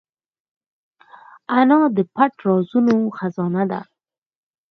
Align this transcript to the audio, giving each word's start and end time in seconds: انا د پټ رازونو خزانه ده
انا 1.59 1.79
د 1.95 1.97
پټ 2.15 2.33
رازونو 2.47 2.97
خزانه 3.17 3.63
ده 3.71 3.81